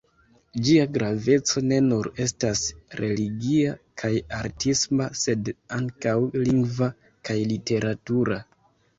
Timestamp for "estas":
2.23-2.61